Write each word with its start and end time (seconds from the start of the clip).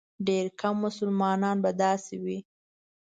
ډېر 0.27 0.45
کم 0.59 0.75
مسلمانان 0.85 1.57
به 1.63 1.71
داسې 1.83 2.15
وي. 2.23 2.39